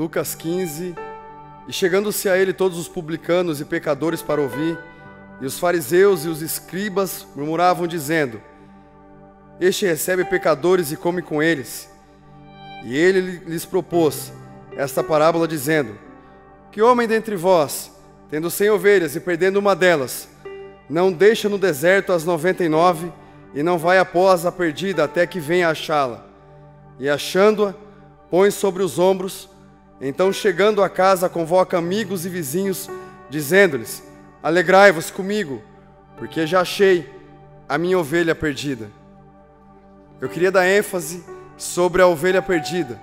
[0.00, 0.94] Lucas 15.
[1.68, 4.78] E chegando-se a ele todos os publicanos e pecadores para ouvir,
[5.42, 8.40] e os fariseus e os escribas murmuravam, dizendo:
[9.60, 11.90] Este recebe pecadores e come com eles.
[12.82, 14.32] E ele lhes propôs
[14.74, 15.98] esta parábola, dizendo:
[16.72, 17.92] Que homem dentre vós,
[18.30, 20.30] tendo cem ovelhas e perdendo uma delas,
[20.88, 23.12] não deixa no deserto as noventa e nove
[23.54, 26.24] e não vai após a perdida até que venha achá-la?
[26.98, 27.74] E achando-a,
[28.30, 29.50] põe sobre os ombros
[30.00, 32.88] então, chegando a casa, convoca amigos e vizinhos,
[33.28, 34.02] dizendo-lhes:
[34.42, 35.60] Alegrai-vos comigo,
[36.16, 37.08] porque já achei
[37.68, 38.90] a minha ovelha perdida.
[40.18, 41.22] Eu queria dar ênfase
[41.58, 42.98] sobre a ovelha perdida,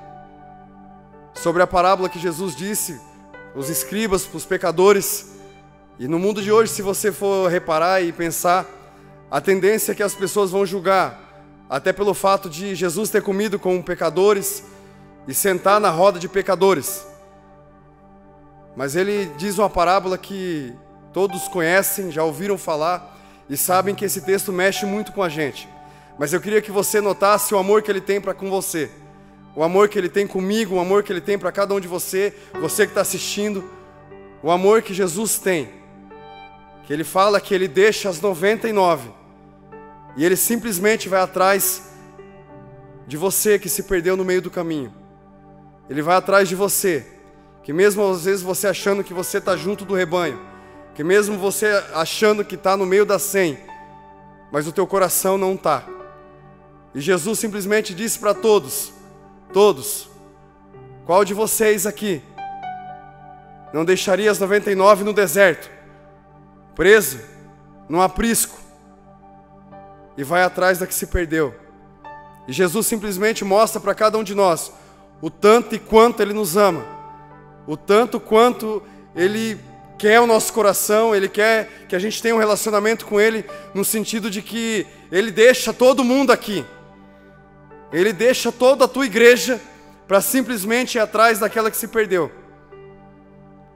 [1.36, 3.00] sobre a parábola que Jesus disse,
[3.56, 5.36] os escribas, para os pecadores.
[6.00, 8.66] E no mundo de hoje, se você for reparar e pensar,
[9.30, 13.60] a tendência é que as pessoas vão julgar, até pelo fato de Jesus ter comido
[13.60, 14.64] com pecadores
[15.28, 17.06] e sentar na roda de pecadores.
[18.76, 20.74] Mas ele diz uma parábola que
[21.12, 23.18] todos conhecem, já ouviram falar
[23.50, 25.68] e sabem que esse texto mexe muito com a gente.
[26.18, 28.90] Mas eu queria que você notasse o amor que ele tem para com você,
[29.56, 31.88] o amor que ele tem comigo, o amor que ele tem para cada um de
[31.88, 33.68] você, você que está assistindo,
[34.42, 35.70] o amor que Jesus tem.
[36.86, 39.10] Que ele fala que ele deixa as 99
[40.16, 41.92] e ele simplesmente vai atrás
[43.08, 44.94] de você que se perdeu no meio do caminho.
[45.90, 47.06] Ele vai atrás de você.
[47.64, 50.40] Que mesmo às vezes você achando que você está junto do rebanho,
[50.96, 53.58] que mesmo você achando que está no meio da cem,
[54.52, 55.84] mas o teu coração não está.
[56.96, 58.94] E Jesus simplesmente disse para todos:
[59.52, 60.10] Todos,
[61.06, 62.22] qual de vocês aqui
[63.74, 65.70] não deixaria as 99 no deserto,
[66.74, 67.20] preso,
[67.90, 68.58] num aprisco,
[70.18, 71.54] e vai atrás da que se perdeu?
[72.48, 74.72] E Jesus simplesmente mostra para cada um de nós
[75.22, 76.86] o tanto e quanto Ele nos ama,
[77.66, 78.84] o tanto quanto
[79.16, 79.60] Ele
[79.98, 83.84] quer o nosso coração, Ele quer que a gente tenha um relacionamento com Ele, no
[83.84, 86.64] sentido de que Ele deixa todo mundo aqui,
[87.92, 89.60] Ele deixa toda a tua igreja
[90.08, 92.32] para simplesmente ir atrás daquela que se perdeu.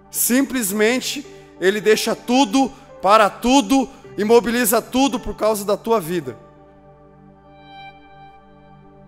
[0.10, 1.26] Simplesmente
[1.60, 6.38] Ele deixa tudo, para tudo, imobiliza tudo por causa da tua vida.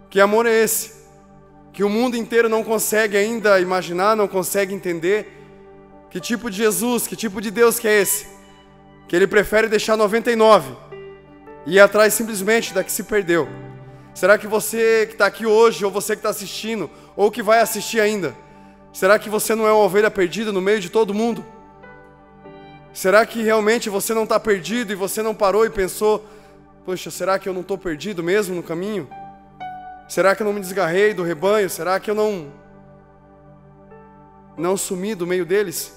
[0.10, 1.03] Que amor é esse?
[1.74, 5.42] Que o mundo inteiro não consegue ainda imaginar, não consegue entender.
[6.12, 8.28] Que tipo de Jesus, que tipo de Deus que é esse?
[9.08, 10.72] Que ele prefere deixar 99
[11.66, 13.50] e ir atrás simplesmente da que se perdeu.
[14.14, 17.60] Será que você que está aqui hoje, ou você que está assistindo, ou que vai
[17.60, 18.36] assistir ainda,
[18.94, 21.44] será que você não é uma ovelha perdida no meio de todo mundo?
[22.94, 26.24] Será que realmente você não está perdido e você não parou e pensou,
[26.86, 29.10] poxa, será que eu não estou perdido mesmo no caminho?
[30.08, 31.70] Será que eu não me desgarrei do rebanho?
[31.70, 32.52] Será que eu não
[34.58, 35.94] não sumi do meio deles?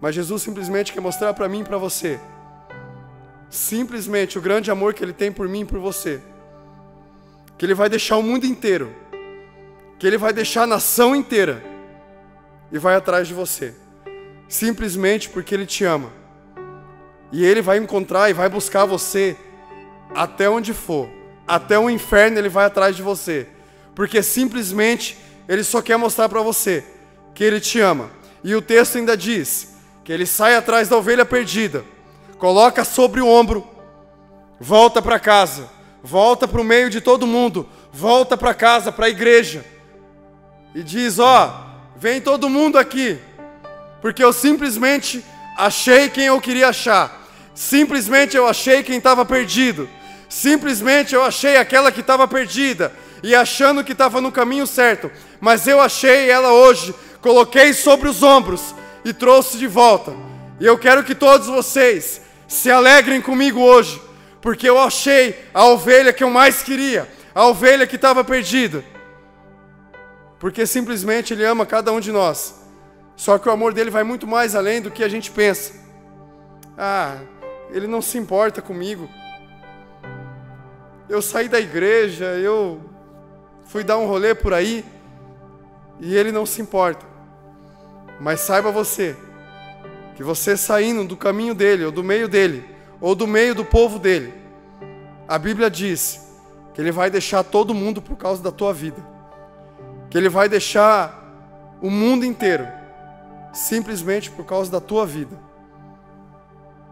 [0.00, 2.18] Mas Jesus simplesmente quer mostrar para mim e para você,
[3.48, 6.20] simplesmente o grande amor que Ele tem por mim e por você,
[7.56, 8.94] que Ele vai deixar o mundo inteiro,
[9.98, 11.62] que Ele vai deixar a nação inteira.
[12.72, 13.74] E vai atrás de você,
[14.48, 16.12] simplesmente porque Ele te ama,
[17.32, 19.36] e Ele vai encontrar e vai buscar você
[20.14, 21.19] até onde for
[21.50, 23.48] até o inferno ele vai atrás de você,
[23.92, 25.18] porque simplesmente
[25.48, 26.84] ele só quer mostrar para você
[27.34, 28.08] que ele te ama.
[28.44, 29.74] E o texto ainda diz
[30.04, 31.84] que ele sai atrás da ovelha perdida,
[32.38, 33.68] coloca sobre o ombro,
[34.60, 35.68] volta para casa,
[36.04, 39.64] volta para o meio de todo mundo, volta para casa, para a igreja,
[40.72, 43.18] e diz: Ó, oh, vem todo mundo aqui,
[44.00, 45.24] porque eu simplesmente
[45.58, 49.88] achei quem eu queria achar, simplesmente eu achei quem estava perdido.
[50.30, 55.10] Simplesmente eu achei aquela que estava perdida e achando que estava no caminho certo,
[55.40, 58.72] mas eu achei ela hoje, coloquei sobre os ombros
[59.04, 60.14] e trouxe de volta.
[60.60, 64.00] E eu quero que todos vocês se alegrem comigo hoje,
[64.40, 68.84] porque eu achei a ovelha que eu mais queria, a ovelha que estava perdida.
[70.38, 72.54] Porque simplesmente Ele ama cada um de nós.
[73.16, 75.74] Só que o amor dele vai muito mais além do que a gente pensa.
[76.78, 77.16] Ah,
[77.72, 79.10] Ele não se importa comigo
[81.10, 82.80] eu saí da igreja, eu
[83.64, 84.84] fui dar um rolê por aí
[85.98, 87.04] e ele não se importa.
[88.20, 89.16] Mas saiba você
[90.14, 92.64] que você saindo do caminho dele, ou do meio dele,
[93.00, 94.32] ou do meio do povo dele,
[95.26, 96.28] a Bíblia diz
[96.74, 99.04] que ele vai deixar todo mundo por causa da tua vida.
[100.10, 101.18] Que ele vai deixar
[101.82, 102.68] o mundo inteiro
[103.52, 105.36] simplesmente por causa da tua vida.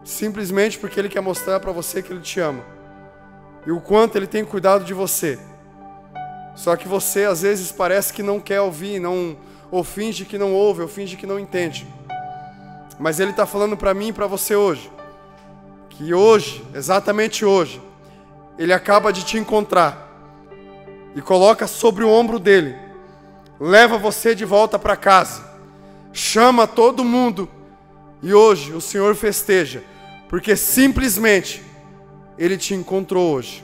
[0.03, 2.78] Simplesmente porque ele quer mostrar para você que ele te ama
[3.65, 5.39] e o quanto Ele tem cuidado de você.
[6.55, 9.37] Só que você às vezes parece que não quer ouvir, não,
[9.71, 11.87] ou finge que não ouve, ou finge que não entende.
[12.99, 14.91] Mas Ele está falando para mim e para você hoje,
[15.89, 17.81] que hoje, exatamente hoje,
[18.57, 20.07] Ele acaba de te encontrar
[21.15, 22.75] e coloca sobre o ombro dele,
[23.59, 25.43] leva você de volta para casa,
[26.11, 27.49] chama todo mundo
[28.21, 29.83] e hoje o Senhor festeja,
[30.27, 31.63] porque simplesmente
[32.39, 33.61] Ele te encontrou hoje.